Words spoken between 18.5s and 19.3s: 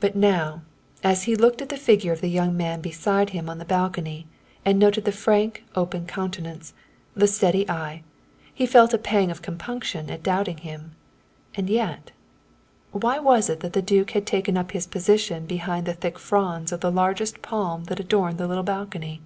balcony?